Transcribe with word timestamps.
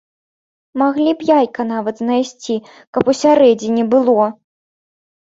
Маглі 0.81 1.11
б 1.19 1.27
яйка 1.31 1.61
нават 1.73 1.95
знайсці, 2.05 2.55
каб 2.99 3.15
усярэдзіне 3.17 3.83
было! 3.97 4.25